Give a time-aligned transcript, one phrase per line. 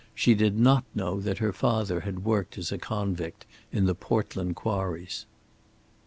[0.15, 4.55] She did not know that her father had worked as a convict in the Portland
[4.55, 5.27] quarries.